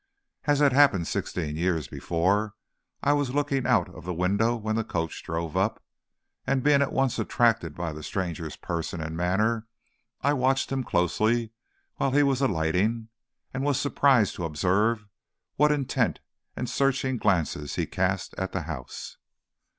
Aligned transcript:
As 0.45 0.57
had 0.61 0.73
happened 0.73 1.07
sixteen 1.07 1.55
years 1.55 1.87
before, 1.87 2.55
I 3.03 3.13
was 3.13 3.35
looking 3.35 3.67
out 3.67 3.87
of 3.93 4.03
the 4.03 4.15
window 4.15 4.55
when 4.55 4.75
the 4.75 4.83
coach 4.83 5.21
drove 5.21 5.55
up, 5.55 5.79
and, 6.47 6.63
being 6.63 6.81
at 6.81 6.91
once 6.91 7.19
attracted 7.19 7.75
by 7.75 7.93
the 7.93 8.01
stranger's 8.01 8.55
person 8.55 8.99
and 8.99 9.15
manner, 9.15 9.67
I 10.21 10.33
watched 10.33 10.71
him 10.71 10.83
closely 10.83 11.51
while 11.97 12.09
he 12.13 12.23
was 12.23 12.41
alighting, 12.41 13.09
and 13.53 13.63
was 13.63 13.79
surprised 13.79 14.33
to 14.37 14.43
observe 14.45 15.05
what 15.55 15.71
intent 15.71 16.19
and 16.55 16.67
searching 16.67 17.19
glances 17.19 17.75
he 17.75 17.85
cast 17.85 18.33
at 18.39 18.53
the 18.53 18.63
house. 18.63 19.17